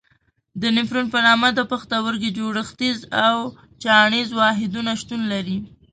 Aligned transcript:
د 0.61 0.63
نفرون 0.75 1.05
په 1.13 1.19
نامه 1.27 1.49
د 1.53 1.59
پښتورګي 1.71 2.29
جوړښتیز 2.37 2.99
او 3.25 3.35
چاڼیز 3.83 4.29
واحدونه 4.39 4.91
شتون 5.01 5.21
لري. 5.31 5.57